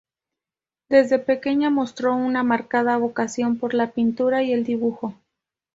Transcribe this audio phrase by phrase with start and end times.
[0.89, 5.13] Desde pequeña mostró una marcada vocación por la pintura y el dibujo.